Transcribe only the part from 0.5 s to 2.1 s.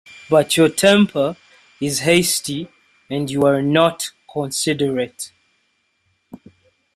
your temper is